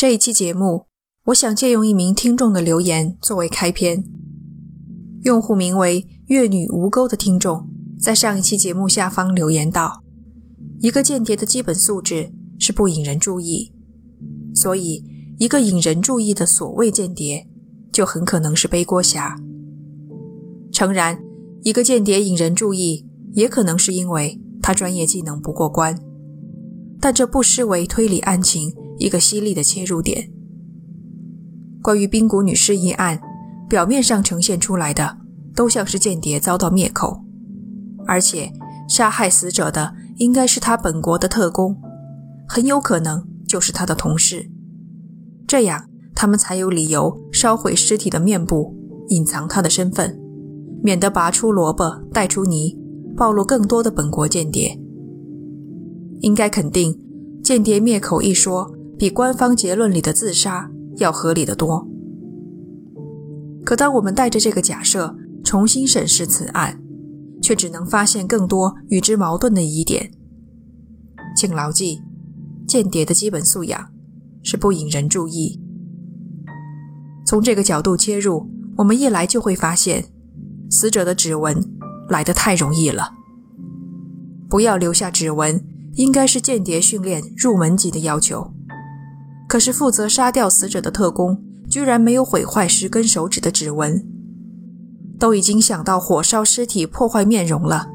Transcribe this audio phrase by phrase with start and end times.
[0.00, 0.86] 这一期节目，
[1.26, 4.02] 我想借用一名听众的留言作为开篇。
[5.24, 7.68] 用户名为“月女无钩”的听众
[8.00, 10.02] 在上一期节目下方留言道
[10.80, 13.74] ：“一个间谍的基本素质是不引人注意，
[14.54, 15.04] 所以
[15.38, 17.46] 一个引人注意的所谓间谍，
[17.92, 19.36] 就很可能是背锅侠。
[20.72, 21.22] 诚然，
[21.62, 26.00] 一个间谍引人注意，也可能是因为他专业技能不过关，
[26.98, 30.30] 但这不失为推理案情。”一个犀利的切入点。
[31.82, 33.18] 关于冰谷女尸一案，
[33.68, 35.16] 表面上呈现出来的
[35.56, 37.24] 都像是间谍遭到灭口，
[38.06, 38.52] 而且
[38.86, 41.74] 杀害死者的应该是他本国的特工，
[42.46, 44.50] 很有可能就是他的同事。
[45.48, 48.76] 这样，他们才有理由烧毁尸体的面部，
[49.08, 50.20] 隐藏他的身份，
[50.82, 52.78] 免得拔出萝卜带出泥，
[53.16, 54.78] 暴露更多的本国间谍。
[56.20, 57.00] 应该肯定，
[57.42, 58.76] 间谍灭口一说。
[59.00, 61.88] 比官方结论里的自杀要合理的多。
[63.64, 66.78] 可当我们带着这个假设重新审视此案，
[67.40, 70.10] 却只能发现更多与之矛盾的疑点。
[71.34, 72.02] 请牢记，
[72.68, 73.90] 间谍的基本素养
[74.42, 75.58] 是不引人注意。
[77.24, 80.04] 从这个角度切入，我们一来就会发现，
[80.68, 81.58] 死者的指纹
[82.10, 83.14] 来得太容易了。
[84.50, 88.52] 不要留下指纹，应该是间谍训练入门级的要求。
[89.50, 94.00] 可是，负责杀掉死者的特工居然没有毁坏十根手指的指纹，
[95.18, 97.88] 都已经想到火烧尸体破坏面容了，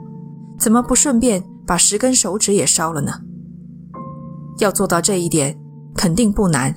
[0.60, 3.22] 怎么不顺便把十根手指也烧了呢？
[4.60, 5.58] 要做到这一点，
[5.96, 6.76] 肯定不难。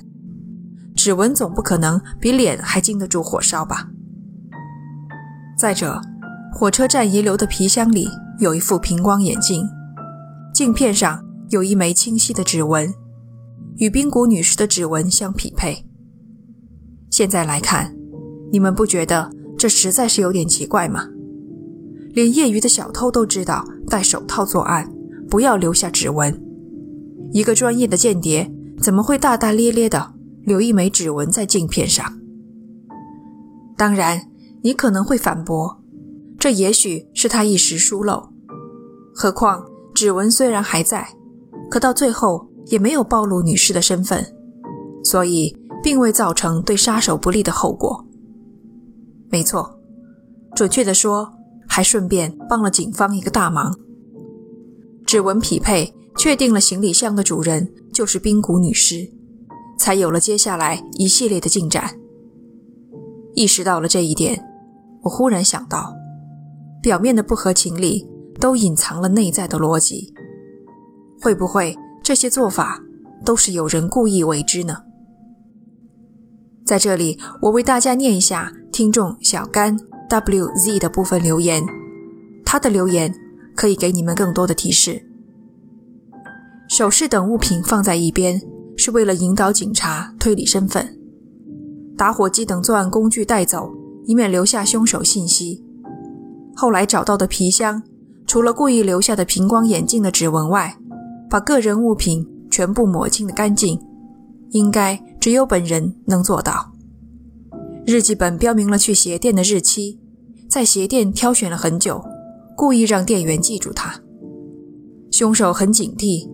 [0.95, 3.89] 指纹总不可能比脸还经得住火烧吧？
[5.57, 5.99] 再者，
[6.53, 8.07] 火车站遗留的皮箱里
[8.39, 9.67] 有一副平光眼镜，
[10.53, 12.93] 镜片上有一枚清晰的指纹。
[13.79, 15.85] 与冰谷女士的指纹相匹配。
[17.09, 17.95] 现在来看，
[18.51, 21.07] 你们不觉得这实在是有点奇怪吗？
[22.11, 24.91] 连业余的小偷都知道戴手套作案，
[25.29, 26.37] 不要留下指纹。
[27.31, 28.51] 一个专业的间谍
[28.81, 30.13] 怎么会大大咧咧的
[30.43, 32.19] 留一枚指纹在镜片上？
[33.77, 34.29] 当然，
[34.61, 35.81] 你可能会反驳，
[36.37, 38.29] 这也许是他一时疏漏。
[39.15, 39.63] 何况
[39.95, 41.07] 指纹虽然还在，
[41.71, 42.48] 可到最后。
[42.69, 44.25] 也没有暴露女士的身份，
[45.03, 48.05] 所以并未造成对杀手不利的后果。
[49.29, 49.79] 没错，
[50.55, 51.31] 准确的说，
[51.67, 53.77] 还顺便帮了警方一个大忙。
[55.05, 59.09] 指纹匹配确定了行李箱的主人就是冰谷女尸，
[59.77, 61.99] 才有了接下来一系列的进展。
[63.35, 64.43] 意识到了这一点，
[65.03, 65.95] 我忽然想到，
[66.81, 68.07] 表面的不合情理
[68.39, 70.13] 都隐藏了内在的逻辑，
[71.21, 71.75] 会不会？
[72.09, 72.81] 这些做法
[73.23, 74.77] 都是有人故意为之呢。
[76.65, 79.77] 在这里，我为大家念一下听众小甘
[80.09, 81.63] WZ 的部分留言，
[82.43, 83.13] 他的留言
[83.55, 85.07] 可以给你们更多的提示。
[86.67, 88.41] 首饰等物品放在一边，
[88.75, 90.83] 是为了引导警察推理身份；
[91.95, 93.71] 打火机等作案工具带走，
[94.05, 95.63] 以免留下凶手信息。
[96.55, 97.83] 后来找到的皮箱，
[98.25, 100.75] 除了故意留下的平光眼镜的指纹外，
[101.29, 103.79] 把个人物品全部抹清的干净，
[104.49, 106.73] 应该只有本人能做到。
[107.85, 109.99] 日记本标明了去鞋店的日期，
[110.49, 112.03] 在鞋店挑选了很久，
[112.55, 114.01] 故意让店员记住他。
[115.11, 116.29] 凶手很警惕，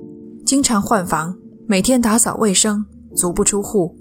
[0.46, 2.86] 经常换房，每天打扫卫生，
[3.16, 3.96] 足不出户，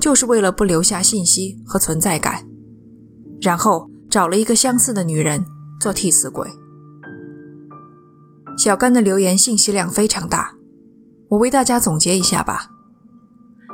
[0.00, 2.46] 就是为了不留下信息和存在感。
[3.40, 5.44] 然后找了一个相似的女人
[5.80, 6.48] 做替死鬼。
[8.58, 10.52] 小甘的留言信息量非常大，
[11.28, 12.68] 我为大家总结一下吧。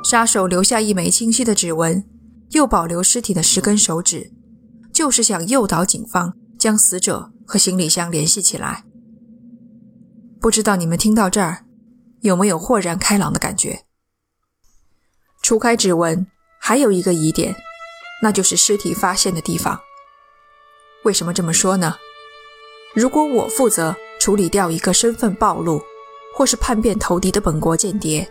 [0.03, 2.07] 杀手留下一枚清晰的指纹，
[2.51, 4.31] 又保留尸体的十根手指，
[4.93, 8.83] 就是想诱导警方将死者和行李箱联系起来。
[10.39, 11.65] 不知道你们听到这儿，
[12.21, 13.85] 有没有豁然开朗的感觉？
[15.41, 16.27] 除开指纹，
[16.61, 17.55] 还有一个疑点，
[18.21, 19.79] 那就是尸体发现的地方。
[21.05, 21.95] 为什么这么说呢？
[22.93, 23.95] 如果我负责。
[24.25, 25.79] 处理掉一个身份暴露，
[26.33, 28.27] 或是叛变投敌的本国间谍，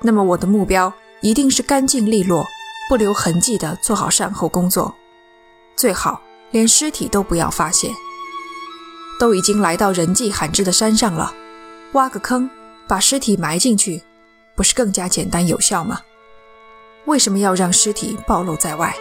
[0.00, 2.46] 那么我的目标一定是干净利落、
[2.88, 4.94] 不留痕迹地做好善后工作，
[5.74, 6.22] 最好
[6.52, 7.90] 连尸体都不要发现。
[9.18, 11.34] 都已经来到人迹罕至的山上了，
[11.94, 12.48] 挖个坑
[12.86, 14.04] 把尸体埋进去，
[14.54, 16.02] 不是更加简单有效吗？
[17.06, 18.94] 为什么要让尸体暴露在外？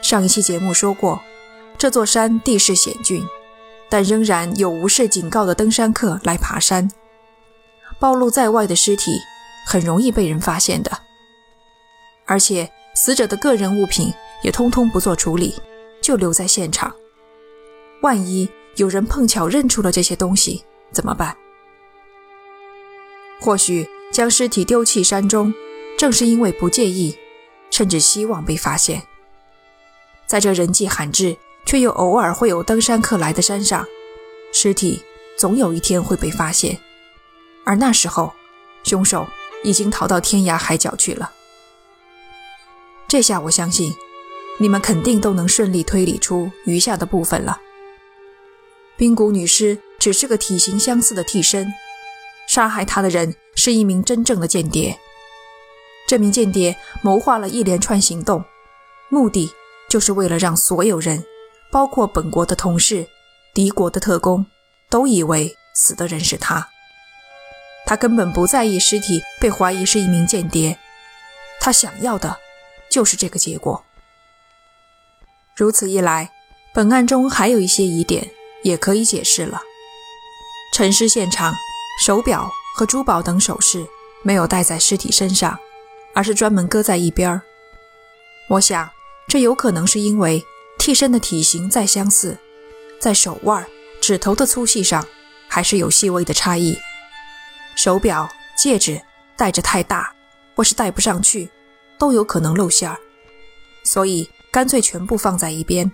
[0.00, 1.20] 上一期节目说过，
[1.76, 3.22] 这座山地势险峻。
[3.88, 6.90] 但仍然有无视警告的登山客来爬山，
[7.98, 9.12] 暴露在外的尸体
[9.66, 10.90] 很容易被人发现的。
[12.26, 14.12] 而且死者的个人物品
[14.42, 15.54] 也通通不做处理，
[16.02, 16.94] 就留在现场。
[18.02, 20.62] 万一有人碰巧认出了这些东西，
[20.92, 21.36] 怎么办？
[23.40, 25.54] 或许将尸体丢弃山中，
[25.96, 27.16] 正是因为不介意，
[27.70, 29.02] 甚至希望被发现。
[30.26, 31.36] 在这人迹罕至
[31.68, 33.86] 却又偶尔会有登山客来的山上，
[34.54, 35.04] 尸体
[35.36, 36.78] 总有一天会被发现，
[37.62, 38.32] 而那时候，
[38.84, 39.26] 凶手
[39.62, 41.30] 已经逃到天涯海角去了。
[43.06, 43.92] 这下我相信，
[44.58, 47.60] 你们肯定都能顺利推理出余下的部分了。
[48.96, 51.70] 冰谷女尸只是个体型相似的替身，
[52.48, 54.98] 杀害她的人是一名真正的间谍。
[56.06, 58.42] 这名间谍谋划了一连串行动，
[59.10, 59.52] 目的
[59.90, 61.22] 就是为了让所有人，
[61.70, 63.06] 包括本国的同事、
[63.54, 64.46] 敌国的特工，
[64.88, 66.68] 都以为死的人是他。
[67.86, 70.78] 他根本不在意尸体被怀疑是一名间谍，
[71.60, 72.38] 他想要的。
[72.90, 73.84] 就是这个结果。
[75.54, 76.32] 如此一来，
[76.72, 78.30] 本案中还有一些疑点
[78.62, 79.60] 也可以解释了。
[80.72, 81.52] 沉尸现场，
[82.02, 83.86] 手表和珠宝等首饰
[84.22, 85.58] 没有戴在尸体身上，
[86.14, 87.42] 而是专门搁在一边儿。
[88.48, 88.88] 我想，
[89.28, 90.42] 这有可能是因为
[90.78, 92.38] 替身的体型再相似，
[92.98, 93.66] 在手腕、
[94.00, 95.06] 指头的粗细上
[95.48, 96.78] 还是有细微的差异。
[97.76, 99.00] 手表、戒指
[99.36, 100.12] 戴着太大，
[100.54, 101.50] 或是戴不上去。
[101.98, 102.96] 都有可能露馅儿，
[103.82, 105.90] 所以干脆全部放在一边。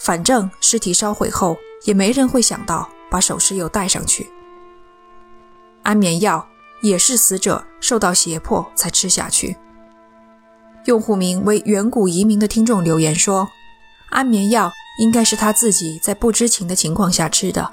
[0.00, 4.28] 反正尸体烧毁后，也没人会想到把首饰又戴上去。
[5.84, 6.44] 安眠药
[6.82, 9.56] 也是死者受到胁迫才吃下去。
[10.86, 13.48] 用户名为“远古移民”的听众留言说
[14.10, 17.72] ：“安眠药应该是他自己在不知情的情况下吃的。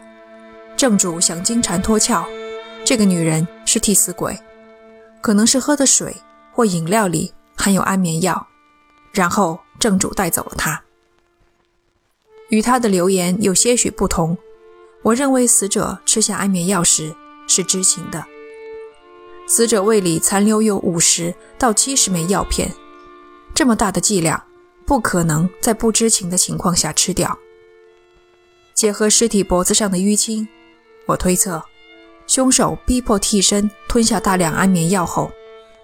[0.77, 2.25] 正主想金蝉脱壳，
[2.83, 4.37] 这个女人是替死鬼，
[5.21, 6.15] 可能是喝的水。”
[6.55, 8.47] 或饮料里含有安眠药，
[9.11, 10.81] 然后正主带走了她。
[12.47, 14.37] 与他的留言有些许不同，
[15.01, 17.13] 我认为死者吃下安眠药时
[17.45, 18.23] 是知情的。
[19.45, 22.71] 死者胃里残留有五十到七十枚药片，
[23.53, 24.41] 这么大的剂量，
[24.85, 27.37] 不可能在不知情的情况下吃掉。
[28.73, 30.47] 结合尸体脖子上的淤青，
[31.05, 31.63] 我推测，
[32.27, 35.31] 凶手逼迫替身吞下大量安眠药后。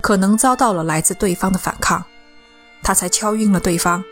[0.02, 2.04] 可能遭到了来自对方的反抗，
[2.82, 4.04] 他才敲晕了对方，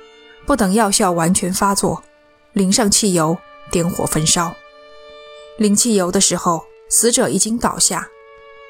[0.46, 2.04] 不等药效完全发作，
[2.54, 3.36] 淋上汽油
[3.72, 4.56] 点火焚烧。
[5.58, 8.08] 淋汽油的时候，死者已经倒下，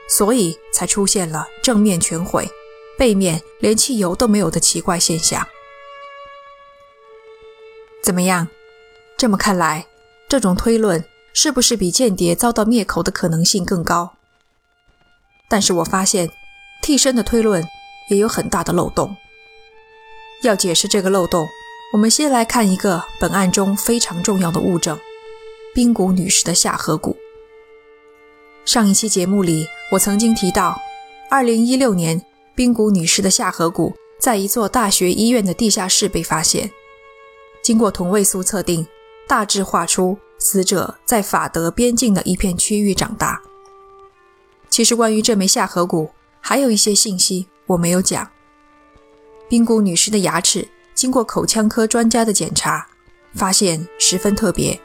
[0.07, 2.49] 所以才出现了正面全毁、
[2.97, 5.45] 背面连汽油都没有的奇怪现象。
[8.09, 8.47] 怎么样？
[9.19, 9.85] 这么看来，
[10.27, 14.13] 这种推论是不是比间谍遭到灭口的可能性更高？
[15.47, 16.31] 但是我发现。
[16.81, 17.63] 替身的推论
[18.09, 19.15] 也有很大的漏洞。
[20.41, 21.47] 要解释这个漏洞，
[21.93, 24.97] 我们先来看一个本案中非常重要的物证——
[25.75, 27.15] 冰谷女士的下颌骨。
[28.65, 30.81] 上一期节目里，我曾经提到
[31.29, 32.25] ，2016年
[32.55, 36.71] 冰谷女士的下颌骨在一座大学医院的地下室被发现。
[37.61, 38.87] 经过同位素测定，
[39.27, 43.41] 大致画出死者在法德边境的一片区域长大。
[44.69, 48.29] 其实，关于这枚下颌骨，还有一些信息我没有讲。
[49.49, 52.87] 冰谷女士的牙齿经过口腔科专家的检查，
[53.33, 54.79] 发现十分特别。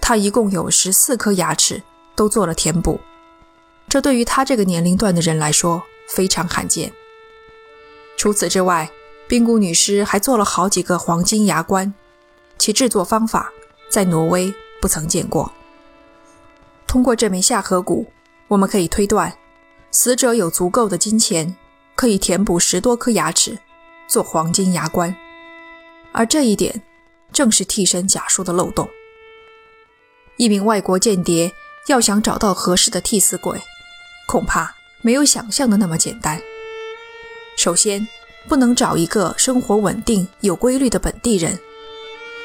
[0.00, 1.82] 她一共有十四颗牙齿
[2.16, 2.98] 都做了填补，
[3.88, 6.92] 这对于她这个年龄段的人来说非常罕见。
[8.16, 8.90] 除此之外，
[9.30, 11.94] 冰谷女士还做了好几个黄金牙冠，
[12.58, 13.52] 其制作方法
[13.88, 15.52] 在挪威不曾见过。
[16.84, 18.10] 通过这枚下颌骨，
[18.48, 19.32] 我们可以推断。
[19.92, 21.56] 死者有足够的金钱，
[21.94, 23.56] 可以填补十多颗牙齿，
[24.08, 25.14] 做黄金牙冠，
[26.10, 26.82] 而这一点
[27.32, 28.90] 正是替身假说的漏洞。
[30.38, 31.52] 一名外国间谍
[31.86, 33.62] 要想找到合适的替死鬼，
[34.26, 36.42] 恐怕没有想象的那么简单。
[37.56, 38.08] 首先，
[38.48, 41.58] 不能找一个生活稳定、有规律的本地人，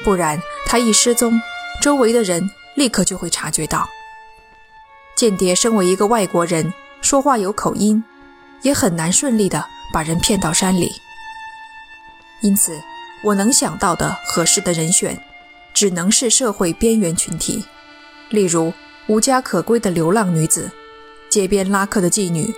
[0.04, 1.40] 不然他一失踪，
[1.80, 3.88] 周围的人立刻就会察觉到。
[5.16, 6.72] 间谍身为一个外国人。
[7.02, 8.02] 说话有口音，
[8.62, 10.90] 也很难顺利的把人骗到山里。
[12.40, 12.80] 因此，
[13.22, 15.16] 我能想到的合适的人选，
[15.72, 17.64] 只能是社会边缘群体，
[18.30, 18.72] 例如
[19.06, 20.68] 无家可归的流浪女子、
[21.28, 22.52] 街边拉客的妓女，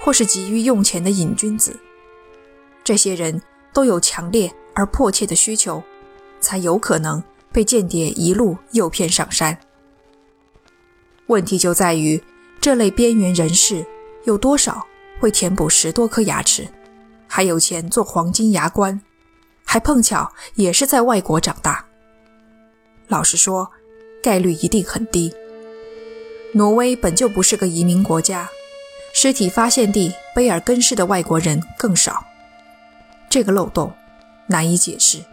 [0.00, 1.78] 或是急于用钱的瘾君子。
[2.90, 3.40] 这些人
[3.72, 5.80] 都有强烈而迫切的需求，
[6.40, 9.56] 才有可能被间谍一路诱骗上山。
[11.28, 12.20] 问题就在于。
[12.60, 13.86] 这类边缘人士
[14.24, 14.84] 有多少
[15.20, 16.66] 会填补十多颗牙齿，
[17.28, 19.00] 还有钱做黄金牙冠，
[19.64, 21.86] 还碰巧也是在外国长大。
[23.06, 23.70] 老实说，
[24.20, 25.32] 概率一定很低。
[26.54, 28.50] 挪威本就不是个移民国家，
[29.14, 32.26] 尸体发现地卑尔根市的外国人更少。
[33.30, 33.94] 这个漏洞
[34.48, 35.24] 难以解释。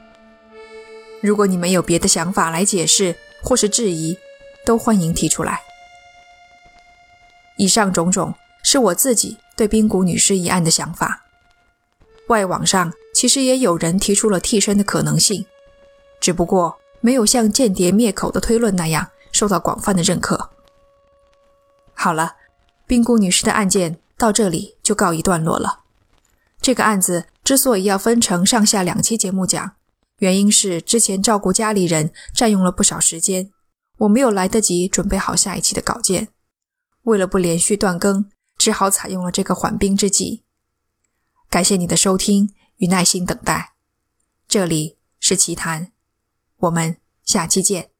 [1.19, 4.17] 如果你们有别的想法来解释或是质疑，
[4.63, 5.61] 都欢迎提出来。
[7.57, 11.25] 以上种种是我自己对冰谷女士一案的想法。
[12.27, 15.43] 外网上其实也有人提出了替身的可能性，
[16.19, 20.51] 只不过没有像间谍灭口的推论那样受到广泛的认可。
[21.95, 22.35] 好了，
[22.85, 25.79] 冰谷女士的案件到这里就告一段落了。
[26.61, 29.77] 这个案子之所以要分成上下两期节目讲，
[30.17, 33.49] 原因是之前照顾家里人占用了不少时间，
[33.99, 36.27] 我没有来得及准备好下一期的稿件。
[37.03, 40.43] 为了不连续断更，只好采用了这个缓兵之计。
[41.49, 43.75] 感谢你的收听与耐心等待，
[44.45, 45.93] 这里是奇谈，
[46.57, 47.96] 我们下期见。